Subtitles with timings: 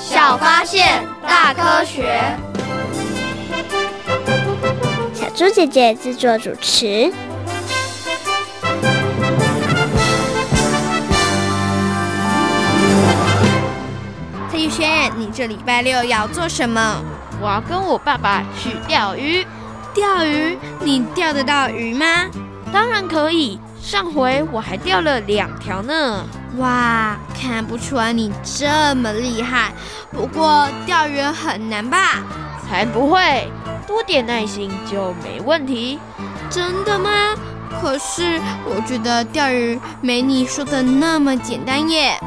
[0.00, 2.22] 小发现，大科学。
[5.12, 7.12] 小猪姐姐制作主持。
[14.50, 17.02] 蔡玉轩，你这礼拜六要做什么？
[17.40, 19.46] 我要跟我爸爸去钓鱼。
[19.94, 20.56] 钓鱼？
[20.80, 22.06] 你钓得到鱼吗？
[22.72, 23.60] 当然可以。
[23.80, 26.24] 上回我还钓了两条呢。
[26.56, 29.72] 哇，看不出来你这么厉害。
[30.10, 32.24] 不过钓鱼很难吧？
[32.66, 33.50] 才不会，
[33.86, 35.98] 多点耐心就没问题。
[36.50, 37.10] 真的吗？
[37.80, 42.18] 可是我觉得钓鱼没你说的那么简单耶。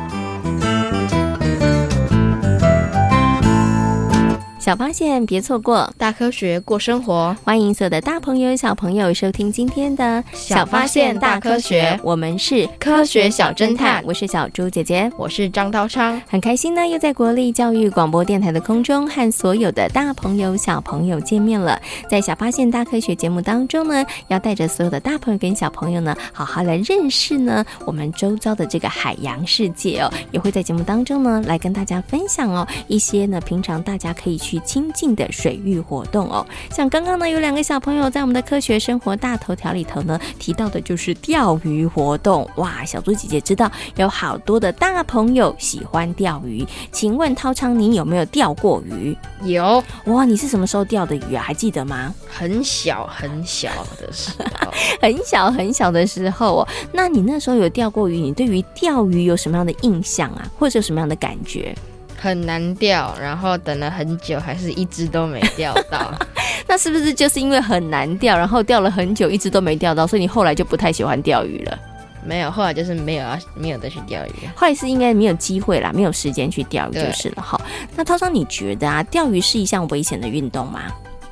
[4.61, 7.35] 小发现，别错过；大科学，过生活。
[7.43, 11.97] 欢迎所有的大朋友、小朋友收听今天的《小发现大科学》。
[12.03, 16.21] 我们是科学小侦探，我是小猪姐姐，我是张涛昌。
[16.29, 21.81] 很开心呢，又在国立教育广播电台的空中和所有的大朋友、小朋友见面了。
[22.07, 30.13] 在《小发现大科学》节目当中呢，要带着所有的大朋友跟小朋友呢，好好来认识呢我们周遭的这个海洋世界哦。
[30.29, 49.15] 也会在节目当中呢，来跟大家分享哦一些呢平常大家可以去亲近的水域活动哦，像刚刚呢有两个小朋友在我们的科学生活大头条里头呢提到的就是钓鱼活动哇，小猪姐姐知道有好多的大朋友喜欢钓鱼，请问涛昌你有没有钓过鱼？
[49.43, 51.43] 有哇，你是什么时候钓的鱼啊？
[51.43, 52.13] 还记得吗？
[52.29, 56.67] 很小很小的时候， 很小很小的时候哦。
[56.91, 58.17] 那你那时候有钓过鱼？
[58.17, 60.47] 你对于钓鱼有什么样的印象啊？
[60.57, 61.75] 或者有什么样的感觉？
[62.21, 66.13] 很难钓，然后等了很久，还是一只都没钓到。
[66.67, 71.79] 那是不是就是因为很难钓，然后钓了很久，一只都没钓到，所以你后来就不太喜欢钓鱼了？
[72.23, 74.47] 没有，后来就是没有啊，没有再去钓鱼。
[74.55, 77.41] 后来是应该没有机会啦，没有时间去钓鱼就是了。
[77.41, 77.59] 哈，
[77.95, 80.83] 那涛涛，你觉得啊，钓鱼是一项危险的运动吗？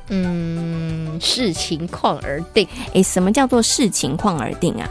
[0.08, 2.66] 嗯，视情况而定。
[2.94, 4.90] 诶，什么叫做视情况而定啊？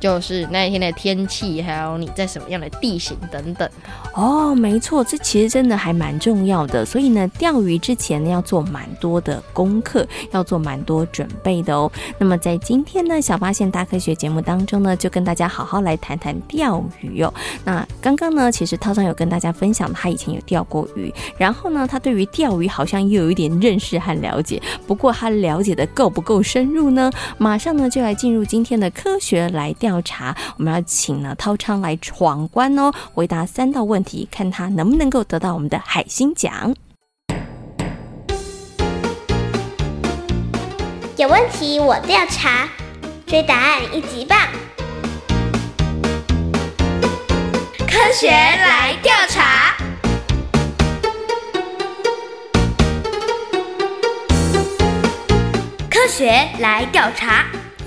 [0.00, 3.68] 就是那一天的天气，还有你在什么样的地形等等。
[4.14, 6.84] 哦，没错，这其实真的还蛮重要的。
[6.84, 11.90] 所以呢，钓鱼之前呢，要做蛮多的功课，要做蛮多准备的哦。
[12.16, 17.34] 那么在今天呢，小发现大科学节目当中呢，就跟大家好好来谈谈钓鱼哦。
[17.64, 24.62] 那刚刚呢，其实涛昌有跟大家分享，他以前有钓过鱼，然后呢，他对于钓鱼好像又有一点认识和了解。
[24.86, 27.10] 不过他了解的够不够深入呢？
[27.36, 29.87] 马上呢，就来进入今天的科学来钓。
[29.88, 36.74] 调查，我们要请呢涛昌来闯关哦，回答三道问题，看他能不能够得到我们的海星奖。
[41.16, 42.68] 有问题我调查，
[43.26, 44.38] 追答案一级棒。
[47.78, 49.74] 科学来调查，
[55.90, 56.26] 科学
[56.58, 57.46] 来调查。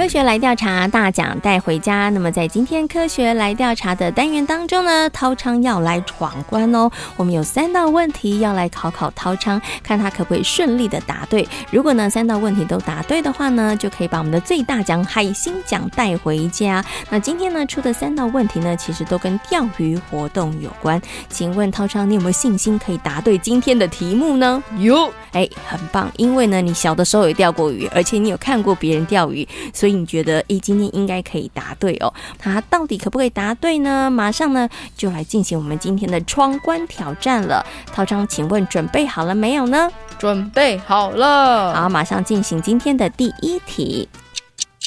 [0.00, 2.08] 科学来调查，大奖带回家。
[2.08, 6.90] 那么在今天科学来调查的单元当中呢，涛昌要来闯关哦。
[7.18, 11.46] 我们有三道问题要来考考涛昌，看他可不可以顺利的答对。
[11.70, 16.82] 如果呢三道问题都答对的话呢，就可以把我们的最大奖海星奖带回家。
[17.10, 20.98] 那今天呢出的三道问题呢，其实都跟钓鱼活动有关。
[21.28, 24.62] 请问涛昌，你有没有信心可以答对今天的题目呢？
[24.78, 29.89] 有，哎，很棒，因为呢你小的时候有钓过鱼，而且你有看过别人钓鱼，所以。
[29.92, 32.12] 你觉得，诶，今天应该可以答对哦。
[32.38, 34.10] 他到底可不可以答对呢？
[34.10, 37.64] 马上呢，就来进行我们今天的闯关挑战了。
[37.92, 39.90] 涛昌，请问准备好了没有呢？
[40.18, 41.74] 准备好了。
[41.74, 44.08] 好，马上进行今天的第一题。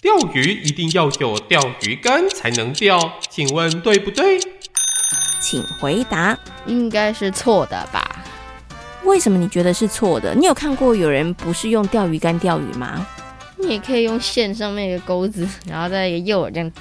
[0.01, 4.39] 钓鱼一定要有钓鱼竿才能钓，请问对不对？
[5.41, 6.37] 请回答。
[6.65, 8.03] 应该是错的吧？
[9.03, 10.33] 为什么你觉得是错的？
[10.35, 13.05] 你有看过有人不是用钓鱼竿钓鱼吗？
[13.65, 16.71] 你也可以用线上面一个钩子，然后再一个诱饵这样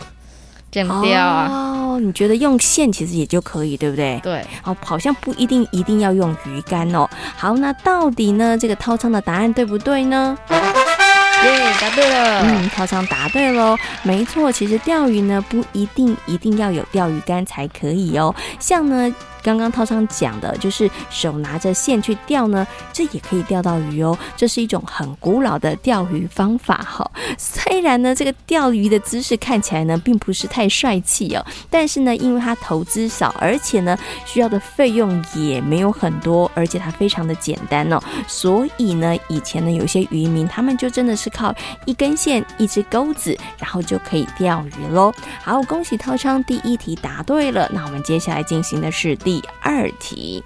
[0.70, 1.48] 这样钓啊。
[1.50, 4.20] 哦，你觉得用线其实也就可以，对不对？
[4.22, 4.44] 对。
[4.64, 7.08] 哦，好像不一定一定要用鱼竿哦。
[7.36, 8.56] 好，那到底呢？
[8.58, 10.36] 这个涛昌的答案对不对呢？
[10.48, 12.42] 耶，答对了。
[12.42, 13.76] 嗯，涛昌答对喽。
[14.02, 18.34] 没错，其实钓鱼呢不一定一定要有钓鱼竿才可以哦。
[18.58, 19.14] 像呢。
[19.42, 24.16] 刚刚涛昌讲的就是手拿着线去钓呢，这也可以钓到鱼哦。
[24.36, 27.10] 这是一种很古老的钓鱼方法哈。
[27.36, 41.54] 虽然呢，这个钓鱼的姿势看起来呢，并不是太帅气哦，但是呢，因为它投资少，而且呢，需要的费用也没有很多，而且它非常的简单哦，所以呢，以前呢，有些渔民他们就真的是靠
[41.86, 45.12] 一根线、一只钩子，然后就可以钓鱼喽。
[45.42, 47.68] 好，恭喜涛昌第一题答对了。
[47.72, 49.31] 那我们接下来进行的是第。
[49.32, 50.44] 第二题，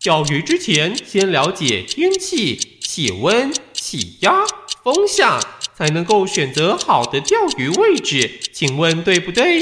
[0.00, 4.44] 钓鱼之前先了解天气、气温、气压、
[4.82, 5.40] 风向，
[5.76, 8.40] 才能够选择好的钓鱼位置。
[8.52, 9.60] 请问对不对？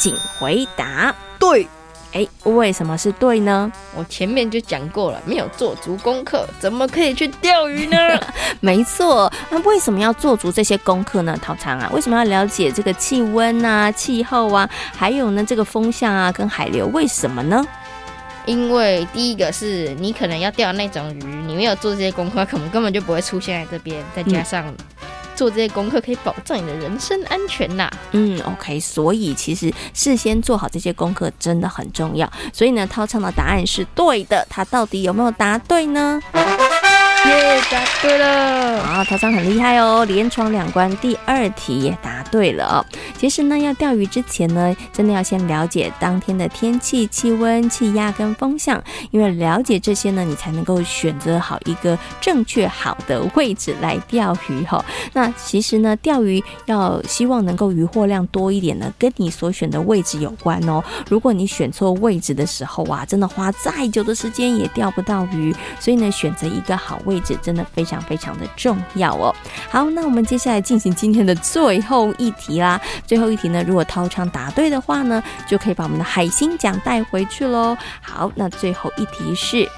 [0.00, 1.16] 请回答。
[1.40, 1.66] 对。
[2.14, 3.70] 哎，为什么是对呢？
[3.96, 7.96] 我前面就讲过了，没有做足功课，怎么可以去钓鱼呢？
[8.60, 11.36] 没错，那为什么要做足这些功课呢？
[11.42, 16.86] 涛昌啊，为什么要了解这个气温啊、气候啊，还有呢这个风向啊跟海流？
[16.86, 17.66] 为什么呢？
[18.46, 24.72] 因为第一个是你可能要钓那种鱼，你没有做这些功课，可能根本就不会出现在这边，再加上。
[25.34, 27.90] 做这些功课可以保障你的人身安全呐。
[28.12, 32.30] 嗯，OK，所以其实事先做好这些功课真的很重要。
[32.52, 34.46] 所以呢，涛唱的答案是对的。
[34.48, 36.20] 他到底有没有答对呢？
[37.26, 38.82] 耶，答对了！
[38.84, 42.84] 好，涛昌很厉害哦，连闯两关，第二题也答对了哦。
[43.16, 54.84] 其实呢，要钓鱼之前呢，真的要先了解当天的天气、气温、气压跟风向，因为了解这些呢，你才能够选择好一个正确好的位置来钓鱼哈。
[55.14, 60.84] 那其实呢，钓鱼要希望能够渔获量多一点呢，跟你所选的位置有关哦。
[61.08, 65.54] 如果你选错位置的时候啊，真的花再久的时间也钓不到鱼。
[65.80, 67.13] 所以呢，选择一个好位。
[67.14, 69.32] 位置真的非常非常的重要哦。
[69.70, 72.80] 好，那我们接下来进行今天的最后一题啦。
[73.06, 77.76] 最后一题呢，如果涛昌答对的话呢，就可以把我们的海星奖带回去喽。
[78.02, 79.70] 好，那最后一题是：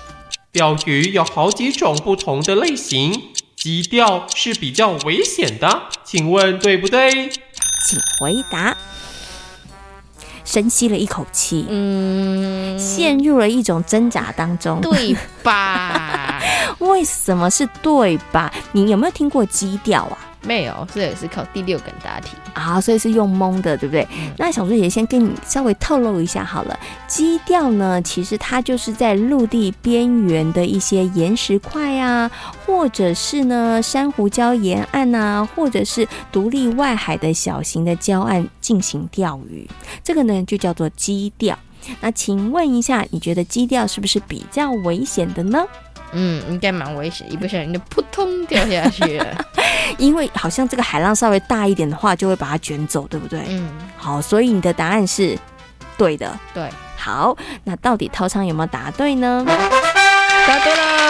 [0.50, 3.12] 钓鱼有好几种不同的类型，
[3.54, 7.10] 急钓是比较危险的，请问对不对？
[7.10, 8.74] 请回答。
[10.46, 16.40] 深吸了一口气，嗯，陷入了一种挣扎当中，对吧？
[16.78, 18.50] 为什么是对吧？
[18.72, 20.16] 你有没有听过基调啊？
[20.46, 24.06] 没有，这也是考第六感答题啊，所以是用蒙的，对不对？
[24.16, 26.78] 嗯、那小猪姐姐先跟你稍微透露一下好了。
[27.08, 32.30] 基调呢，其实它就是在陆地边缘的一些岩石块啊，
[32.64, 39.68] 或者是呢珊瑚礁沿岸啊，或者是独立外海的小型的礁岸进行钓鱼，
[40.04, 41.58] 这个呢就叫做基调。
[42.00, 45.64] 那请问一下，你觉得基调是不是比较危险的呢？
[46.12, 49.44] 嗯，应该蛮危险，一不小心就扑通掉下去了。
[49.98, 53.42] 因为好像这个海浪稍微大一点的话，就会把它卷走，对不对？
[53.48, 53.68] 嗯。
[53.96, 55.38] 好，所以你的答案是
[55.96, 56.38] 对的。
[56.54, 56.68] 对。
[56.96, 59.44] 好，那到底涛昌有没有答对呢？
[59.46, 61.05] 答对了！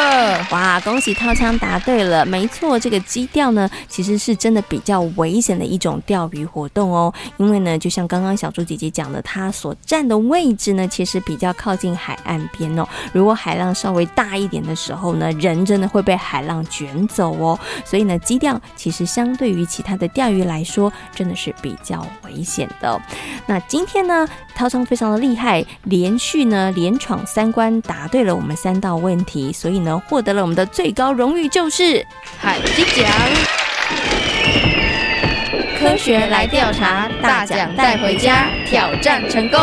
[0.51, 2.25] 哇，恭喜涛昌答对了。
[2.25, 7.13] 没错，这个矶钓呢，其实是真的比较危险的一种钓鱼活动哦。
[7.37, 12.87] 因为呢，就像刚刚小猪姐姐讲的，它所站的位置呢，其实比较靠近海岸边哦。
[13.13, 17.59] 如果海浪稍微大一点的时候呢，人真的会被海浪卷走哦。
[17.85, 23.01] 所以呢，矶钓其实相对于其他的钓鱼来说，真的是比较危险的。
[23.47, 29.17] 那今天呢，涛昌非常的厉害，连续呢连闯三关，答对了我们三道问。
[29.27, 32.05] 题，所以呢，获得了我们的最高荣誉，就是
[32.39, 33.07] 海星奖。
[35.79, 39.59] 科学来调查，大奖带回家，挑战成功。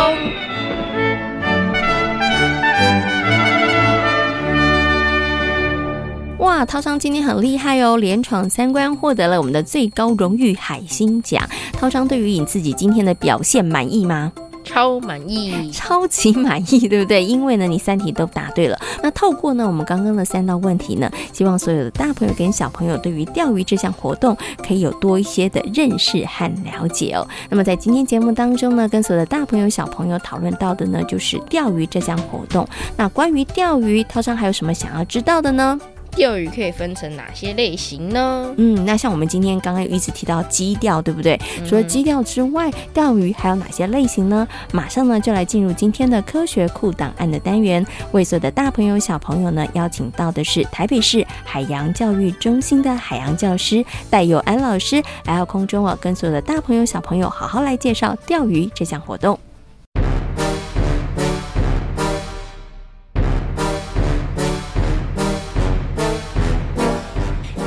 [6.38, 11.42] 哇，涛昌今天很厉害哦，连闯三关，获得了我们的最高荣誉海星奖。
[11.72, 14.32] 涛昌对于你自己今天的表现满意吗？
[14.64, 17.22] 超满意，超级满意，对不对？
[17.24, 18.76] 因为呢，你三题都答对了。
[19.02, 27.26] 那透过呢，我们刚刚的三道问题呢，希望所有的大朋友跟小朋友对于钓鱼这项活动可以有多一些的认识和了解哦。
[27.50, 32.66] 那么在今天节目当中呢，跟所有的大朋友小朋友讨论到的呢，就是钓鱼这项活动。
[32.96, 35.78] 那关于钓鱼，涛昌还有什么想要知道的呢？
[36.16, 38.54] 钓鱼可以分成哪些类型呢？
[38.56, 41.38] 嗯，那像我们今天刚刚有一直提到基钓，对不对？
[41.60, 44.46] 嗯、除了基钓之外，钓鱼还有哪些类型呢？
[44.72, 47.84] 马上呢就来进入今天的科学库档案的单元。
[48.12, 59.38] 为所有的大朋友小朋友呢，邀请到的是台北市海洋教育中心的海洋教师戴友安老师来到空中啊，跟所有的大朋友小朋友好好来介绍钓鱼这项活动。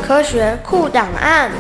[0.08, 1.52] 科学库档案。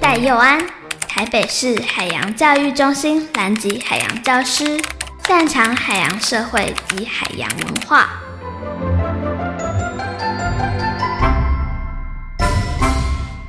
[0.00, 0.58] 戴佑安，
[1.06, 4.76] 台北市海洋教育中心南极海洋教师，
[5.28, 8.08] 擅长海洋社会及海洋文化。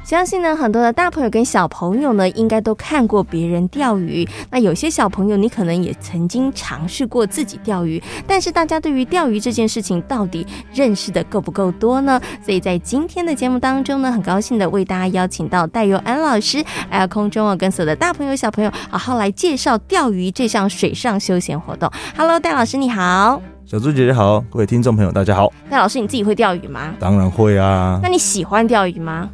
[0.09, 4.27] 相信呢，很多的大朋友跟小朋友呢，应该都看过别人钓鱼。
[4.49, 8.01] 那有些小朋友，你可能也曾经尝试过自己钓鱼。
[8.25, 12.19] 但是大家对于钓鱼这件事情，到底认识的够不够多呢？
[12.43, 21.87] 所以在今天的节目当中呢，很高兴的为大家邀请到戴佑安老师来到空中哦，跟所有的大朋友小朋友好好来介绍钓鱼这项水上休闲活动。
[22.17, 23.39] Hello，戴老师你好。
[23.63, 25.53] 小猪姐姐好，各位听众朋友大家好。
[25.69, 26.95] 戴老师你自己会钓鱼吗？
[26.99, 27.99] 当然会啊。
[28.01, 29.29] 那你喜欢钓鱼吗？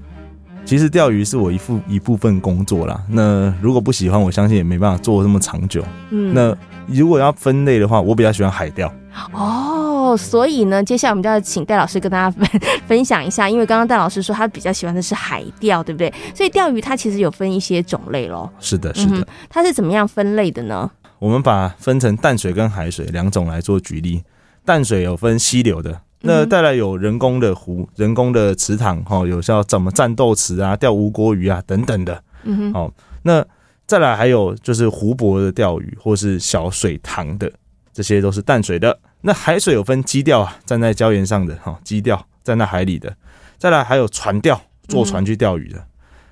[0.65, 2.99] 其实钓鱼是我一副一部分工作啦。
[3.07, 5.85] 那如果不喜欢，我相信也没办法做这么长久。
[6.09, 6.57] 嗯，那
[6.87, 8.91] 如果要分类的话，我比较喜欢海钓。
[9.31, 16.11] 哦，所以呢，接下来我们就要请戴老师跟大家分分享一下，因为刚刚戴老师说他比较喜欢的是海钓，对不对？
[16.33, 18.51] 所以钓鱼它其实有分一些种类咯。
[18.59, 19.17] 是的，是的。
[19.17, 20.89] 嗯，它是怎么样分类的呢？
[21.19, 24.23] 我们把分成淡水跟海水两种来做举例。
[24.65, 26.01] 淡水有分溪流的。
[26.25, 33.45] 那带来有人工的湖、人工的池塘，哈，有像怎么战斗池啊、钓吴国鱼啊等等的，嗯哼，好，那
[33.85, 37.51] 再来还有就是湖泊的钓鱼，或是小水塘的，
[37.93, 38.99] 这些都是淡水的。
[39.21, 43.15] 那海水有分矶钓啊，站在礁岩上的哈，矶钓站在海里的，
[43.57, 45.83] 再来还有船钓，坐船去钓鱼的，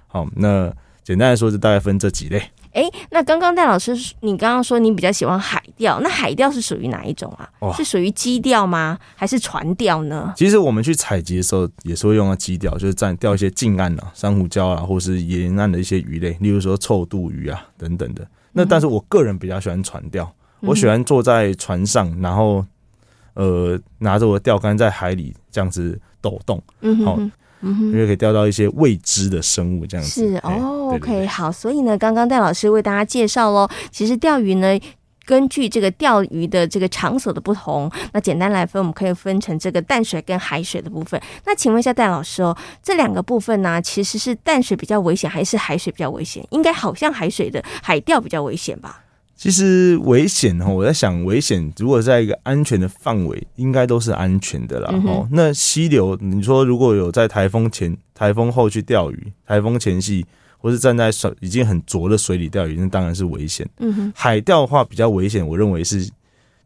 [0.08, 0.74] 好，那
[1.04, 2.42] 简单来说就大概分这几类。
[2.74, 7.48] 哎，那刚刚戴老师，你刚刚说你比较喜欢海钓，那海钓是属于哪一种啊？
[7.60, 8.98] 哦、是属于矶钓吗？
[9.16, 10.34] 还是船钓呢？
[10.36, 18.28] 其实我们去采集的时候也是会用到矶钓，就是在钓一些近岸啊、珊瑚礁啊，或是沿岸的一些鱼类，例如说臭肚鱼啊等等的。
[18.52, 20.26] 那但是我个人比较喜欢船钓，
[20.62, 22.66] 嗯、我喜欢坐在船上，然后
[23.36, 27.32] 呃拿着我的钓竿在海里这样子抖动，嗯哼，哼。
[27.64, 30.92] 因为可以钓到一些未知的生物，这样子是哦。
[30.94, 33.68] OK，好，所以呢，刚刚戴老师为大家介绍喽。
[33.90, 34.80] 其实钓鱼呢，
[35.26, 41.20] 根据这个钓鱼的这个场所的不同，那简单来分，我们可以分成这个淡水跟海水的部分。
[41.46, 46.46] 那请问一下戴老师哦，这两个部分呢，其实是淡水比较危险，还是海水比较危险？
[46.52, 49.03] 应该好像海水的海钓比较危险吧？
[49.44, 54.90] 其实危险哈，我在想危险，如果在一个安全的范围，应该都是安全的啦。
[55.06, 60.26] 哦、嗯，那溪流，你说如果有在台风前、台风后去钓鱼，台风前夕，
[60.60, 63.68] 或是站在水已经很浊的水里钓鱼，那当然是危险。
[63.80, 66.10] 嗯哼，海钓的话比较危险，我认为是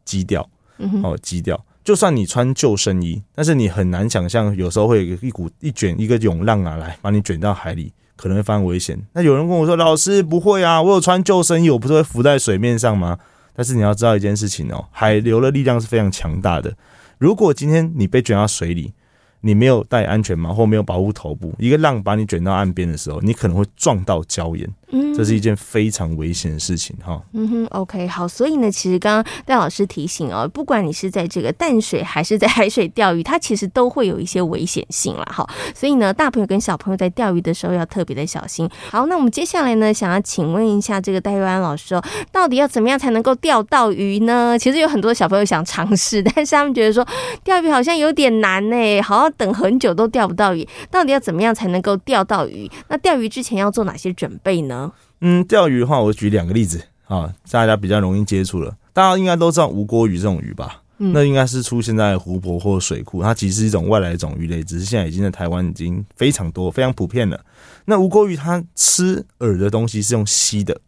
[0.06, 0.48] 矶钓。
[0.76, 7.92] 嗯哼，哦，矶钓，就算你穿救生衣，但是你很难想象，有时候会有一股一卷一个涌浪啊，来把你卷到海里。
[8.18, 9.00] 可能会发生危险。
[9.14, 13.18] 那有人跟我说：“老师不会啊，我有穿救生衣，我不是会浮在水面上吗？”
[13.54, 16.76] 但是你要知道一件事情哦，海流的力量是非常强大的。
[17.18, 18.92] 如果今天你被卷到水里，
[19.40, 24.68] 你没有戴安全帽或没有保护头部，一个浪把你卷到岸边的时候，你可能会撞到礁岩。
[24.90, 27.20] 嗯，这是一件非常危险的事情哈。
[27.32, 35.24] 嗯哼，OK，好，所以呢，其实刚刚戴老师提醒哦，不管你是在这个淡水还是在海水钓鱼，它其实都会有一些危险性啦。
[35.26, 35.48] 哈。
[35.74, 38.68] 所以呢，大朋友跟小朋友在钓鱼的时候要特别的小心。
[38.90, 42.02] 好，那我们接下来呢，想要请问一下这个戴玉安老师哦，
[42.32, 44.58] 到底要怎么样才能够钓到鱼呢？
[44.58, 47.06] 其实有很多小朋友想尝试，但是他们觉得说
[47.44, 50.66] 钓鱼好像有点难呢，好像等很久都钓不到鱼。
[50.90, 52.70] 到底要怎么样才能够钓到鱼？
[52.88, 54.87] 那钓鱼之前要做哪些准备呢？
[55.20, 58.76] 嗯，钓鱼的话，我举两个例子啊，大家比较容易接触了。
[58.92, 60.82] 大家应该都知道吴锅鱼这种鱼吧？
[60.98, 67.40] 嗯，那应该是出现在湖泊或水库，它其实是一种外来种鱼类，只是现在已经在台湾已经非常多、非常普遍了。
[67.84, 70.80] 那吴锅鱼它吃饵的东西是用吸的，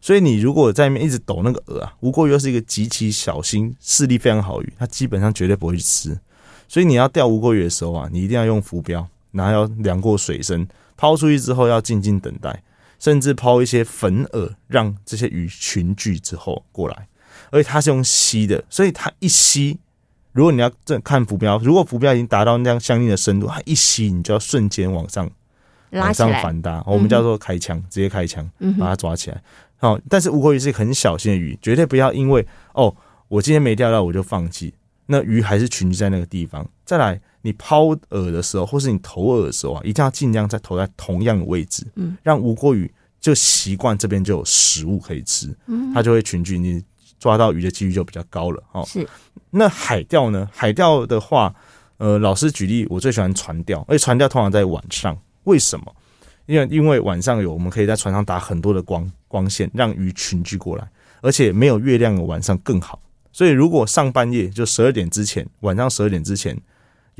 [0.00, 6.18] 所以你如果在那边一直抖那个饵啊，吴锅鱼又是一个极其小心、视力非常好鱼，它基本上绝对不会去吃。
[6.66, 12.62] 所以你要钓吴锅鱼的时候啊，你一定要用浮标，然后要量过水深，抛出去之后要静静等待。
[13.00, 17.08] 甚至抛一些粉饵，让这些鱼群聚之后过来，
[17.50, 19.80] 而且它是用吸的，所以它一吸，
[20.30, 25.28] 如果你要这看浮标，如果浮标已经达到那样相应的深度，它一吸，你就要瞬间往上
[25.92, 29.42] 往上反搭，我们叫做开枪，直接开枪把它抓起来。
[29.78, 32.94] 好，但是乌龟鱼是很小心的鱼，绝对不要因为哦，
[33.28, 34.74] 我今天没钓到我就放弃。
[35.06, 36.68] 那鱼还是群居在那个地方。
[36.84, 46.82] 再来，你抛饵的时候，或是你投饵的时候啊，一定要尽量在投在同样的位置，嗯，让无国鱼就习惯这边就有食物可以吃，嗯，它就会群聚，你
[47.18, 48.62] 抓到鱼的几率就比较高了。
[48.72, 49.06] 哦，是。
[49.50, 50.48] 那海钓呢？
[50.52, 51.54] 海钓的话，
[51.98, 55.94] 呃，老师举例，我最喜欢船钓，而且船钓通常在晚上，为什么？
[56.46, 63.00] 因为因为晚上有我们可以在船上打很多的光光线，让鱼群聚过来，而且没有月亮的晚上更好。
[63.32, 66.56] 所以如果上半夜就十二点之前，晚上十二点之前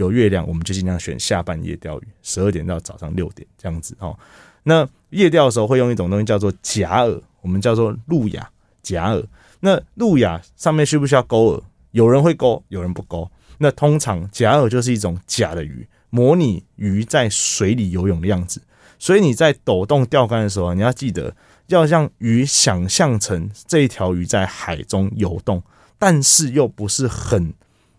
[0.00, 4.18] 有月亮，我们就尽量选下半夜钓鱼，十二点到早上六点这样子哦。
[4.62, 8.50] 那夜钓的时候会用一种东西叫做假饵，我们叫做路亚
[8.82, 9.22] 假饵。
[9.60, 11.62] 那路亚上面需不需要钩饵？
[11.90, 13.30] 有人会钩，有人不钩。
[13.58, 18.62] 那通常假饵就是一种假的鱼，模拟鱼在水里游泳的样子。
[18.98, 25.62] 所以你在抖动钓竿的时候，你要记得要让鱼想象成这一条鱼在海中游动，
[25.98, 27.52] 但是又不是很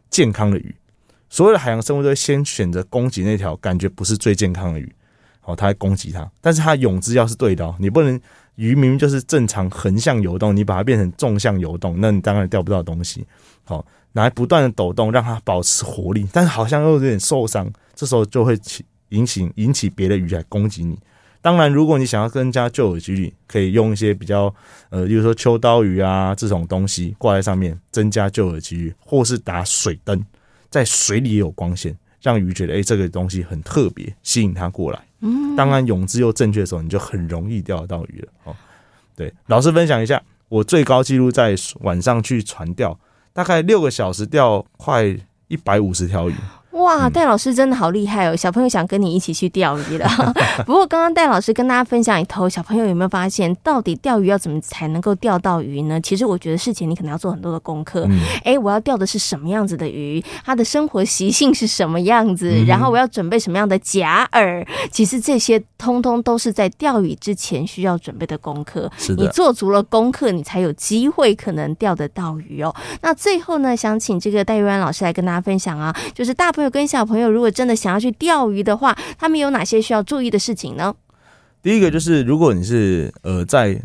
[0.10, 0.74] 健康的鱼。
[1.31, 4.93] 所有的海洋生物都会先选择攻击那条感觉不是最健康的鱼，
[5.39, 6.29] 好，它会攻击它。
[6.41, 8.19] 但是它泳姿要是对的哦，你不能
[8.55, 13.25] 鱼明明就是正常横向游动，你把它变成纵向游动，那你当然钓不到东西。
[13.63, 18.85] 好，来不断的抖动，让它保持活力，但是好像又有点受伤，这时候就会起。
[19.11, 20.97] 引起引起别的鱼来攻击你。
[21.41, 24.43] 当然，如果你想要增加救饵几率，可以用一些比较
[24.89, 30.25] 呃，比如说秋刀鱼啊这种东西挂在上面，增加救饵几率，或是打水灯，
[30.71, 34.99] 在水里也有光线，让鱼觉得哎、欸、这个东西很特别，吸引它过来。
[35.19, 38.27] 嗯，当然泳姿又正确的时候，你就很容易钓得到鱼了。
[38.45, 38.55] 哦，
[39.15, 42.99] 对，老师分享一下，我最高纪录在晚上去船钓，
[43.33, 45.15] 大概六个小时钓快
[45.47, 46.33] 一百五十条鱼。
[46.71, 48.35] 哇，戴老师真的好厉害哦！
[48.35, 50.07] 小朋友想跟你一起去钓鱼了。
[50.65, 55.99] 不过刚刚戴老师跟大家分享一头，小朋友有没有发现，到底钓鱼要怎么才能够钓到鱼呢？
[55.99, 58.07] 其实我觉得事前你可能要做很多的功课。
[58.43, 60.23] 哎、嗯，我要钓的是什么样子的鱼？
[60.45, 62.63] 它的生活习性是什么样子？
[62.65, 64.65] 然后我要准备什么样的假饵？
[64.91, 68.89] 其实这些通通都是在钓鱼之前需要准备的功课。
[68.97, 72.74] 是的，你做足了功课，你才有机会可能钓得到鱼哦。
[73.01, 80.93] 那最后呢，想请这个戴玉安老师来跟大家分享啊，就是大朋友跟小朋友如果真的想要去钓鱼的话，他们有哪些需要注意的事情呢？
[81.63, 83.81] 第一个就是，如果你是呃在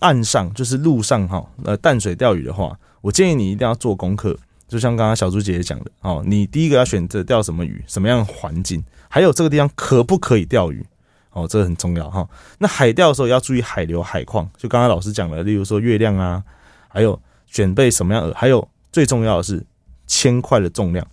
[0.00, 4.36] 岸上，就是路上哈，呃淡水钓鱼的话，我建议你一定要做功课。
[4.68, 10.84] 就像刚刚小猪姐姐讲的哦，你第一个要选择钓什么鱼，什么样的环境，还有这个地方可不可以钓鱼
[11.32, 12.28] 哦，这个很重要哈。
[12.58, 16.42] 那海钓的时候要注意海流、海况，就刚刚老师讲的，例如说月亮啊，
[16.88, 17.18] 还有
[17.50, 19.64] 准备什么样的，还有最重要的是
[20.06, 21.06] 铅块的重量。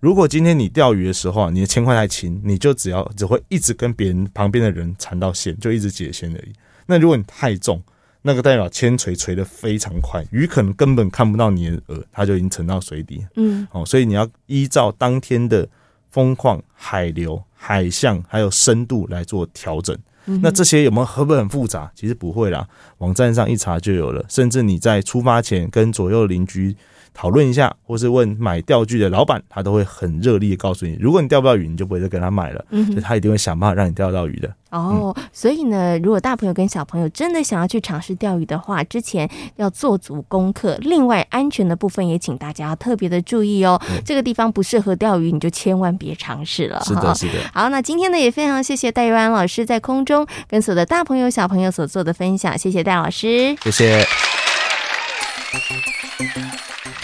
[0.00, 6.52] 如果今天你钓鱼的时候啊，你的铅块太轻，你就只要只会一直跟别人旁边的人缠到线，就一直解线而已。
[6.86, 7.82] 那如果你太重，
[8.22, 13.26] 那个代表铅锤锤的非常快，鱼可能根本看不到你的饵，它就已经沉到水底。
[13.34, 15.68] 嗯，哦，所以你要依照当天的
[16.10, 19.96] 风况、海流、海象还有深度来做调整。
[20.42, 21.90] 那这些有没有会不会很复杂？
[21.94, 24.22] 其实不会啦，网站上一查就有了。
[24.28, 26.76] 甚至你在出发前跟左右邻居
[27.14, 32.64] 讨论一下，或是问买钓具的老板，他都会很热烈的告诉你，如果你钓不到鱼，你就不会再跟他买了。
[32.70, 34.52] 嗯，所以他一定会想办法让你钓到鱼的。
[34.70, 40.76] 哦，所以呢，如果大朋友跟小朋友真的想要去尝试钓鱼的话，之前要做足功课。
[40.82, 43.80] 另外，安全的部分也请大家要特别的注意哦。
[44.04, 46.82] 这个地方不适合钓鱼，你就千万别尝试了。
[46.84, 47.38] 是的，是的。
[47.54, 54.06] 好，那今天呢，也非常谢谢戴玉安老师在空中跟所有的大朋友小朋友所做的分享，谢谢戴老师，谢谢。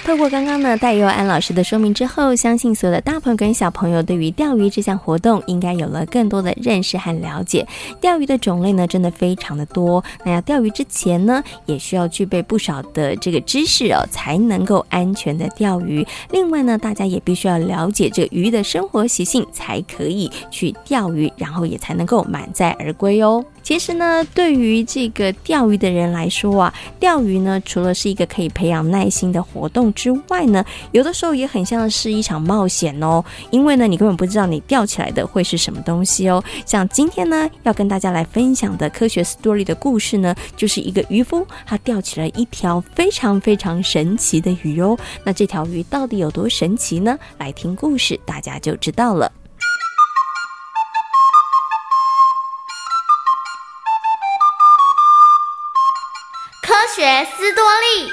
[0.04, 7.66] 透过刚刚呢戴佑安老师的说明之后，相信所有的大朋友跟小朋友对于钓鱼这项活动应该有了更多的认识和了解。
[8.02, 16.06] 钓鱼的种类呢真的非常的多，那要钓鱼之前呢，也需要具备不少的这个知识哦，才能够安全的钓鱼。
[16.30, 23.42] 另外呢，大家也必须要了解这个鱼的生活习性，才可以去钓鱼，然后也才能够满载而归哦。
[23.64, 33.24] 其实呢，对于这个钓鱼的人来说啊，钓鱼呢，除了是一个可以培养耐心的活动之外呢，有的时候也很像是一场冒险哦。
[33.50, 36.44] 因为呢，你根本不知道你钓起来的会是什么东西哦。
[36.66, 44.94] 像今天呢，要跟大家来分享的科学 story 的故事呢，就是一个渔夫他钓起了一条非常非常神奇的鱼哦。
[45.24, 47.18] 那这条鱼到底有多神奇呢？
[47.38, 49.32] 来听故事，大家就知道了。
[56.96, 58.12] 学斯多利。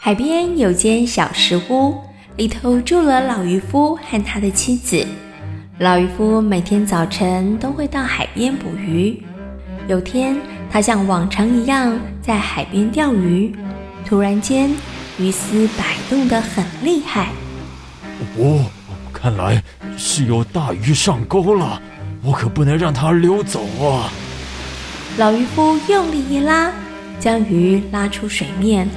[0.00, 2.02] 海边有间小石屋，
[2.36, 5.06] 里头住了老渔夫和他的妻子。
[5.78, 9.22] 老渔夫每天早晨都会到海边捕鱼。
[9.86, 10.36] 有天，
[10.68, 13.54] 他像往常一样在海边钓鱼，
[14.04, 14.74] 突然间，
[15.16, 17.28] 鱼丝摆动得很厉害。
[18.36, 18.66] 哦，
[19.22, 19.62] 看来
[19.96, 21.80] 是有大鱼上钩了，
[22.24, 24.10] 我可不能让它溜走啊！
[25.16, 26.72] 老渔夫用力一拉，
[27.20, 28.88] 将鱼拉出水面，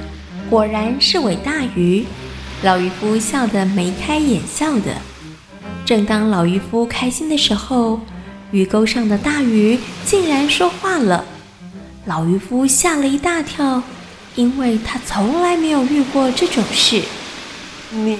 [0.50, 2.04] 果然是尾大鱼。
[2.62, 4.96] 老渔夫笑得眉开眼笑的。
[5.84, 8.00] 正当老渔夫开心的时候，
[8.50, 11.24] 鱼钩上的大鱼竟然说话了。
[12.06, 13.80] 老渔夫吓了一大跳，
[14.34, 17.00] 因为他从来没有遇过这种事。
[17.92, 18.18] 你，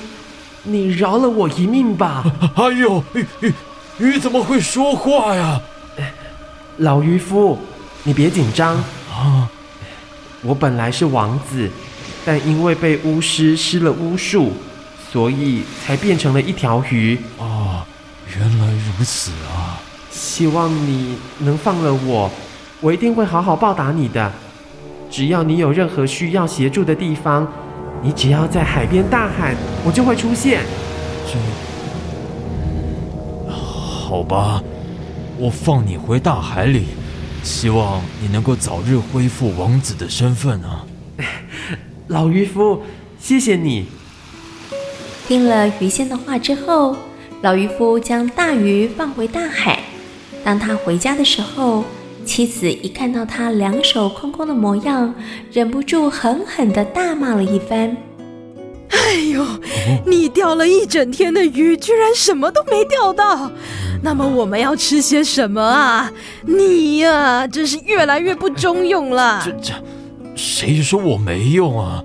[0.67, 2.25] 你饶了我一命吧！
[2.57, 3.55] 哎呦，鱼鱼
[3.99, 5.61] 鱼怎么会说话呀？
[6.79, 7.59] 老渔夫，
[8.03, 8.77] 你别紧张
[9.11, 9.49] 啊！
[10.43, 11.71] 我本来是王子，
[12.25, 14.53] 但因为被巫师施了巫术。
[15.09, 17.87] 所以才变成了一条鱼啊！
[18.37, 19.81] 原来如此啊！
[20.11, 22.31] 希望你能放了我，
[22.81, 24.31] 我一定会好好报答你的。
[25.09, 27.51] 只要你有任何需要协助的地方，
[28.03, 29.55] 你只要在海边大喊，
[29.85, 30.63] 我就会出现。
[31.27, 31.39] 这……
[33.51, 34.63] 好吧，
[35.37, 36.87] 我放你回大海里，
[37.43, 40.87] 希望你能够早日恢复王子的身份啊！
[42.07, 42.83] 老渔夫，
[43.19, 43.87] 谢谢你。
[45.27, 46.97] 听了鱼仙的话之后，
[47.43, 49.81] 老渔夫将大鱼放回大海。
[50.45, 51.85] 当他回家的时候，
[52.27, 55.15] 妻子一看到他两手空空的模样，
[55.53, 57.97] 忍不住狠狠地大骂了一番。
[58.91, 59.47] 哎呦，
[60.05, 63.51] 你钓了一整天的鱼，居然什么都没钓到，
[64.03, 66.13] 那么我们要吃些什么啊？
[66.45, 69.41] 你呀、啊，真是越来越不中用了。
[69.45, 69.73] 这这，
[70.35, 72.03] 谁说我没用啊？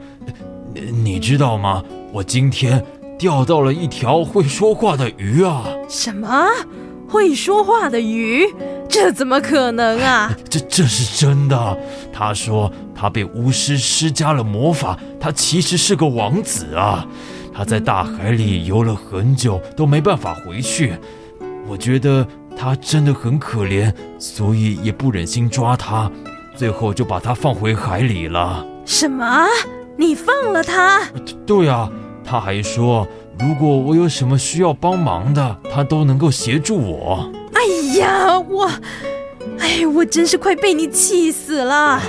[0.74, 0.82] 你，
[1.14, 1.84] 你知道吗？
[2.14, 2.86] 我今天。
[3.22, 5.64] 钓到了一条会说话的鱼啊！
[5.88, 6.50] 什么？
[7.12, 8.46] 会说话的鱼？
[8.88, 10.34] 这怎么可能啊？
[10.50, 11.78] 这这是真的。
[12.14, 17.06] 他说他被巫师施加了魔法，他其实是个王子啊！
[17.54, 20.94] 他在大海里游了很久，都没办法回去。
[21.68, 26.10] 我觉得他真的很可怜，所以也不忍心抓他，
[26.56, 28.66] 最后就把他放回海里了。
[28.86, 29.46] 什么？
[29.98, 31.02] 你放了他？
[31.46, 31.92] 对啊。
[32.24, 33.06] 他还说，
[33.42, 37.32] 如果我有什么需要帮忙的，他都能够协助我。
[37.54, 38.70] 哎呀，我，
[39.60, 42.00] 哎，我真是快被你气死了！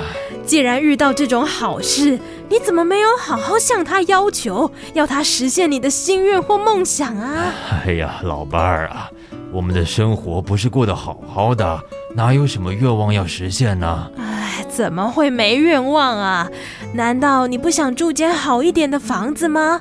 [0.44, 2.18] 既然遇到这种好事，
[2.50, 7.54] 你怎么没有好好向他要求，要他实现你的心愿或梦想啊？
[7.86, 9.10] 哎呀，老伴儿啊，
[9.50, 11.80] 我们的生活不是过得好好的，
[12.14, 14.10] 哪有什么愿望要实现呢？
[14.18, 16.50] 哎，怎么会没愿望啊？
[16.92, 19.80] 难道你不想住间好一点的房子吗？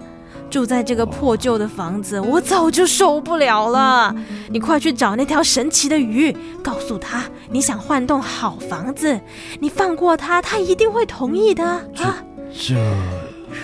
[0.51, 4.13] 住在这个破旧的房子，我早就受不了了。
[4.49, 9.19] 你快去找那条神奇的鱼，告诉他你想换栋好房子。
[9.61, 12.17] 你放过他，他一定会同意的啊。
[12.53, 12.75] 这，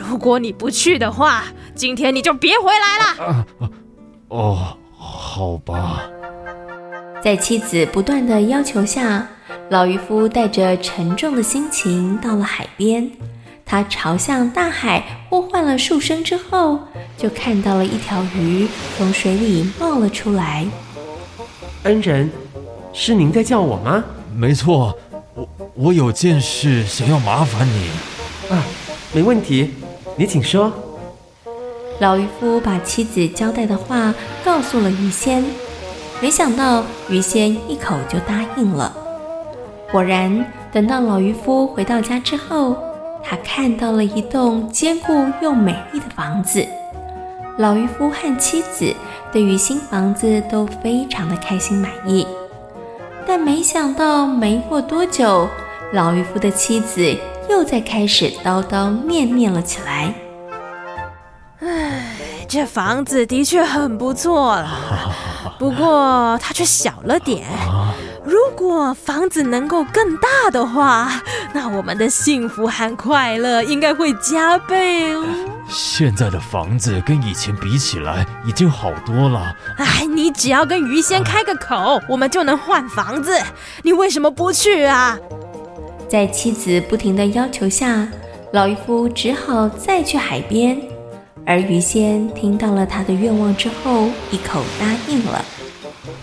[0.10, 1.44] 如果你不去的话，
[1.76, 3.26] 今天你就别回来了。
[3.26, 3.46] 啊，
[4.30, 6.02] 哦，好吧。
[7.22, 9.28] 在妻子不断的要求下，
[9.70, 13.12] 老渔夫带着沉重的心情到了海边。
[13.68, 16.80] 他朝向大海呼唤了数声之后，
[17.18, 18.66] 就看到了一条鱼
[18.98, 20.66] 从水里冒了出来。
[21.84, 22.32] 恩人，
[22.94, 24.02] 是您在叫我吗？
[24.34, 24.98] 没错，
[25.36, 27.90] 我我有件事想要麻烦你。
[28.50, 28.64] 啊，
[29.12, 29.74] 没问题，
[30.16, 30.72] 你请说。
[32.00, 34.14] 老渔夫把妻子交代的话
[34.46, 35.44] 告诉了鱼仙，
[36.22, 38.96] 没想到鱼仙一口就答应了。
[39.92, 42.78] 果然，等到老渔夫回到家之后。
[43.30, 46.66] 他看到了一栋坚固又美丽的房子，
[47.58, 48.96] 老渔夫和妻子
[49.34, 52.26] 对于新房子都非常的开心满意。
[53.28, 55.50] 但没想到，没过多久，
[55.92, 57.04] 老渔夫的妻子
[57.50, 60.14] 又在开始叨叨念念了起来。
[61.60, 62.16] 唉，
[62.48, 64.70] 这房子的确很不错了，
[65.60, 67.46] 不过它却小了点。
[68.28, 75.26] 如果房子能够更大的话，那我们的幸福和快乐应该会加倍哦。
[75.70, 79.56] 现在的房子跟以前比起来已经好多了。
[79.78, 83.42] 哎，你只要跟鱼仙开个口，我们就能换房子。
[83.82, 85.18] 你为什么不去啊？
[86.10, 88.06] 在妻子不停的要求下，
[88.52, 90.78] 老渔夫只好再去海边。
[91.46, 95.46] 而鱼仙听到了他的愿望之后，一口答应了。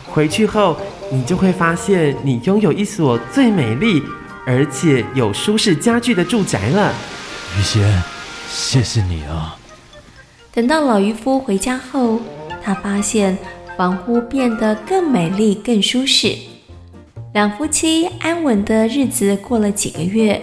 [0.07, 0.77] 回去后，
[1.11, 4.03] 你就会发现你拥有一所最美丽
[4.47, 6.93] 而且有舒适家具的住宅了。
[7.57, 8.03] 于仙，
[8.49, 9.57] 谢谢你啊！
[10.53, 12.21] 等到老渔夫回家后，
[12.62, 13.37] 他发现
[13.77, 16.37] 房屋变得更美丽、更舒适。
[17.33, 20.40] 两夫妻安稳的日子过了几个月，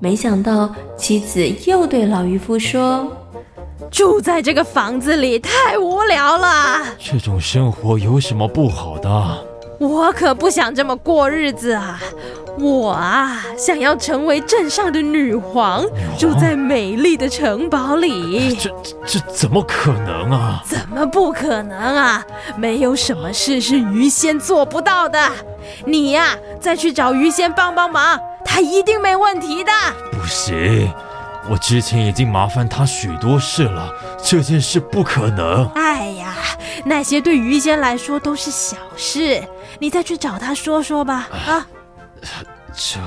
[0.00, 3.10] 没想到妻子又对老渔夫说
[3.90, 6.84] ：“住在这个房子里太无聊了。
[6.98, 9.47] 这种生活有什么不好的？
[9.78, 12.00] 我可不想这么过日子啊！
[12.58, 15.84] 我啊，想要成为镇上的女皇，
[16.18, 18.56] 住在美丽的城堡里。
[18.56, 20.60] 这这这怎么可能啊？
[20.66, 22.24] 怎么不可能啊？
[22.56, 25.20] 没有什么事是鱼仙做不到的。
[25.86, 29.70] 你呀，再去找鱼仙帮帮忙，他一定没问题的。
[30.10, 30.92] 不行。
[31.48, 33.90] 我之前已经麻烦他许多事了，
[34.22, 35.66] 这件事不可能。
[35.76, 36.17] 哎呀，
[36.84, 39.42] 那些对于仙来说都是小事，
[39.78, 41.28] 你再去找他说说吧。
[41.30, 41.66] 啊，
[42.74, 42.98] 这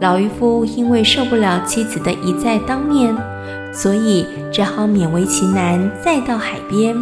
[0.00, 3.16] 老渔夫因为受不了妻子的一再当面，
[3.72, 6.96] 所以只好勉为其难，再到海边，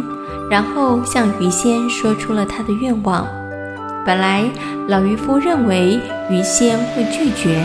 [0.49, 3.27] 然后向鱼仙说出了他的愿望。
[4.05, 4.49] 本来
[4.87, 7.61] 老渔夫认为鱼仙会拒绝，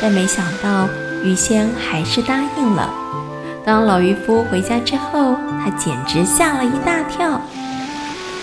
[0.00, 0.88] 但没想到。
[1.22, 2.92] 鱼仙还是答应了。
[3.64, 7.40] 当老渔夫回家之后，他简直吓了一大跳。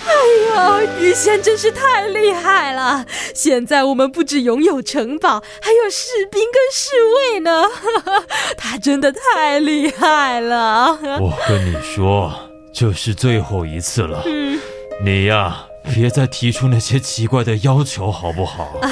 [0.04, 0.12] 哎
[0.56, 3.06] 呀，鱼仙真是太厉害了！
[3.32, 7.64] 现在我们不只拥有城堡，还有士兵跟侍卫呢。
[8.58, 10.98] 他真的太厉害了。
[11.20, 12.32] 我跟你说，
[12.74, 14.22] 这是最后一次了。
[14.26, 14.58] 嗯，
[15.04, 15.66] 你呀。
[15.84, 18.64] 别再提出那些奇怪的要求，好不好？
[18.82, 18.88] 啊，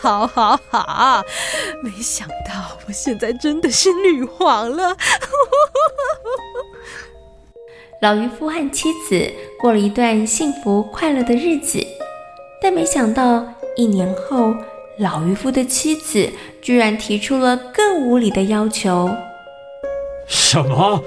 [0.00, 1.24] 好，好，好！
[1.82, 4.96] 没想到我现在真的是女皇了。
[8.02, 11.86] 老渔夫和妻子过了一段幸福快乐的日子，
[12.60, 14.54] 但没想到一年后，
[14.98, 19.10] 老渔夫的妻子居然提出了更无理的要求。
[20.26, 21.02] 什么？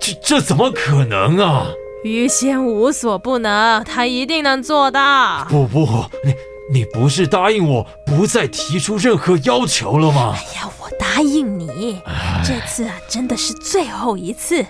[0.00, 1.72] 这这怎么可能啊？
[2.04, 5.44] 鱼仙无所不能，他一定能做到。
[5.48, 5.84] 不不，
[6.24, 6.34] 你
[6.72, 10.36] 你不是答应我不再提出任何要求了吗？
[10.36, 12.00] 哎呀，我答应你，
[12.44, 14.64] 这次啊真的是最后一次。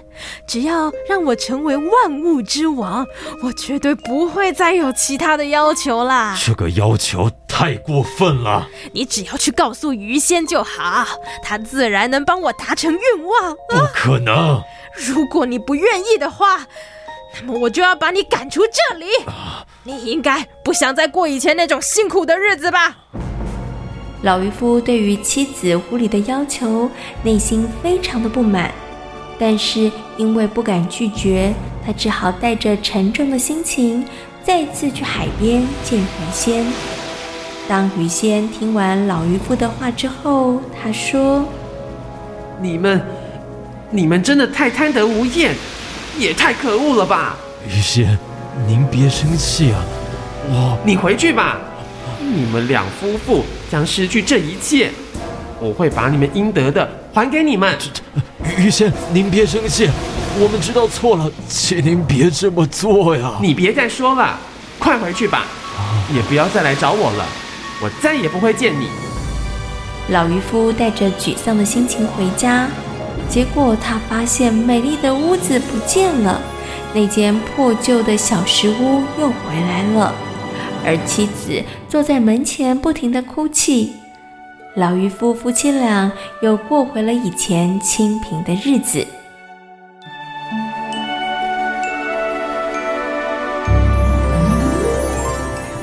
[0.47, 3.07] 只要让我成为万物之王，
[3.43, 6.35] 我绝对不会再有其他的要求啦。
[6.43, 8.67] 这个要求太过分了。
[8.93, 11.07] 你只要去告诉鱼仙就好，
[11.43, 13.55] 他自然能帮我达成愿望。
[13.69, 14.63] 不可能！
[14.97, 16.67] 如果你不愿意的话。
[17.41, 19.07] 那么我就要把你赶出这里。
[19.85, 22.97] 你应该不想再过以前那种辛苦的日子吧？
[24.23, 26.91] 老渔夫对于妻子无理的要求，
[27.23, 28.73] 内心非常的不满，
[29.39, 31.55] 但是因为不敢拒绝，
[31.87, 34.05] 他只好带着沉重的心情，
[34.43, 36.67] 再次去海边见鱼仙。
[37.69, 41.45] 当鱼仙听完老渔夫的话之后，他说
[42.61, 43.01] ：“你们，
[43.91, 45.55] 你们真的太贪得无厌。”
[46.19, 47.37] 也太可恶了吧！
[47.69, 48.19] 鱼仙，
[48.67, 49.79] 您别生气啊，
[50.49, 50.77] 我……
[50.85, 51.59] 你回去吧。
[52.21, 54.91] 你们两夫妇将失去这一切，
[55.61, 57.79] 我会把你们应得的还给你们。
[58.59, 59.89] 鱼仙，您别生气，
[60.39, 63.35] 我们知道错了，请您别这么做呀。
[63.41, 64.37] 你别再说了，
[64.79, 65.45] 快回去吧，
[66.13, 67.25] 也不要再来找我了，
[67.81, 68.89] 我再也不会见你。
[70.09, 72.69] 老渔夫带着沮丧的心情回家。
[73.29, 76.41] 结果他发现美丽的屋子不见了，
[76.95, 80.15] 那间破旧的小石屋又回来了，
[80.85, 83.93] 而妻子坐在门前不停地哭泣。
[84.75, 86.11] 老渔夫夫妻俩
[86.41, 89.07] 又过回了以前清贫的日子。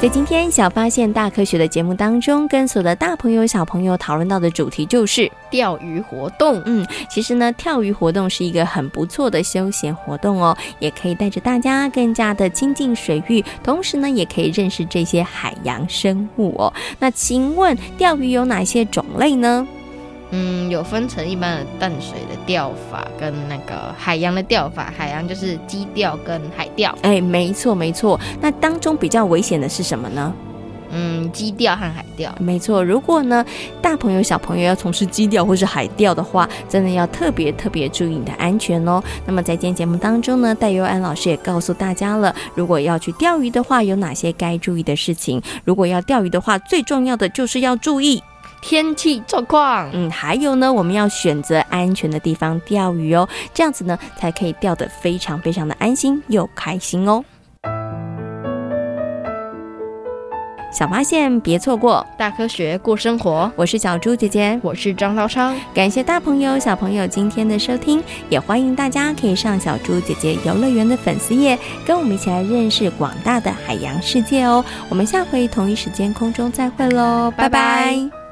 [0.06, 6.62] 在今天小发现大科学的节目当中，跟所有的大朋友小朋友讨论到的主题就是钓鱼活动。
[6.68, 16.72] 嗯，其实呢，钓鱼活动是一个很不错的休闲活动哦，也可以带着大家更加的亲近水域，同时呢，也可以认识这些海洋生物哦。
[17.00, 19.68] 那请问钓鱼有哪些种类呢？
[20.38, 24.94] 嗯，有分成一般的淡水的钓法跟那个海洋的钓法。
[24.98, 26.94] 海洋就是矶钓跟海钓。
[27.04, 28.20] 哎，没错没错。
[28.42, 30.34] 那当中比较危险的是什么呢？
[30.92, 32.36] 嗯，矶钓和海钓。
[32.38, 32.84] 没错。
[32.84, 33.46] 如果呢，
[33.82, 39.02] 大朋友小朋友要从事矶钓或是海钓的话，真的要特别特别注意你的安全哦。
[39.26, 45.42] 那么在今天节目当中呢，戴佑安老师也告诉大家了，如果要去钓鱼的话，有哪些该注意的事情。
[45.64, 48.22] 如果要钓鱼的话，最重要的就是要注意。
[48.62, 57.24] 天气状况，嗯，还有呢，我们要选择安全的地方钓鱼哦，这样子呢，才可以钓得非常非常的安心又开心哦。
[60.78, 63.50] 小发现别错过，大科学过生活。
[63.56, 65.54] 我是小猪姐姐，我是张涛超。
[65.74, 74.66] 感谢大朋友小朋友今天的收听，也欢迎大家可以上小猪姐姐游乐园的粉丝页，跟我们一起来认识广大的海洋世界哦。
[74.90, 77.50] 我们下回同一时间空中再会喽，拜拜。
[77.50, 78.25] 拜拜。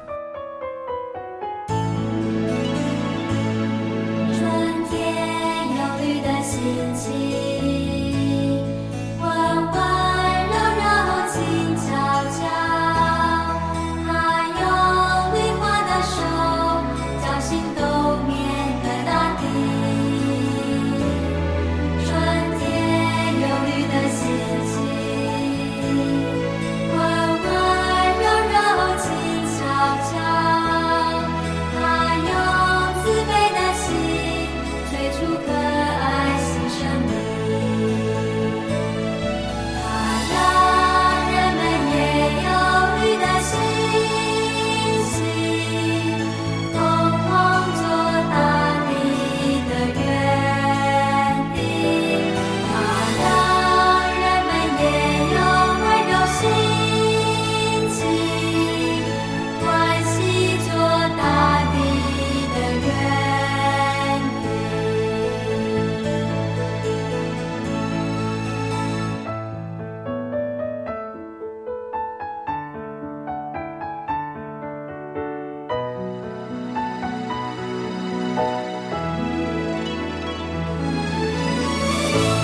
[82.14, 82.43] Bye.